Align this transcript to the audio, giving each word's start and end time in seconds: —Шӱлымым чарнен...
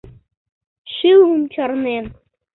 —Шӱлымым 0.93 1.43
чарнен... 1.53 2.05